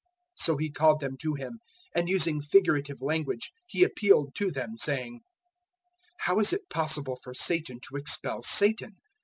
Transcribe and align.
003:023 0.39 0.45
So 0.45 0.57
He 0.57 0.71
called 0.71 0.99
them 0.99 1.15
to 1.17 1.33
Him, 1.35 1.59
and 1.93 2.09
using 2.09 2.41
figurative 2.41 3.03
language 3.03 3.53
He 3.67 3.83
appealed 3.83 4.33
to 4.33 4.49
them, 4.49 4.75
saying, 4.75 5.21
"How 6.21 6.39
is 6.39 6.51
it 6.53 6.67
possible 6.71 7.17
for 7.21 7.35
Satan 7.35 7.79
to 7.81 7.97
expel 7.97 8.41
Satan? 8.41 8.95